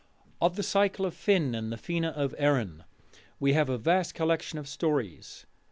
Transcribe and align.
Of 0.41 0.55
the 0.55 0.63
Cycle 0.63 1.05
of 1.05 1.13
Finn 1.13 1.53
and 1.53 1.71
the 1.71 1.75
Fena 1.75 2.11
of 2.13 2.33
Erin 2.39 2.85
we 3.39 3.53
have 3.53 3.69
a 3.69 3.77
vast 3.77 4.15
collection 4.15 4.57
of 4.57 4.67
stories. 4.67 5.45